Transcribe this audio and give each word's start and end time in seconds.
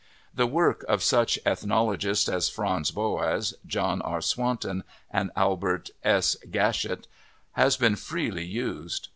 The 0.33 0.47
work 0.47 0.83
of 0.89 1.03
such 1.03 1.37
ethnologists 1.45 2.27
as 2.27 2.49
Franz 2.49 2.89
Boas, 2.89 3.53
John 3.67 4.01
R. 4.01 4.19
Swanton, 4.19 4.83
and 5.11 5.29
Albert 5.35 5.91
S. 6.03 6.35
Gatschet 6.49 7.05
has 7.51 7.77
been 7.77 7.95
freely 7.95 8.45
used. 8.47 9.09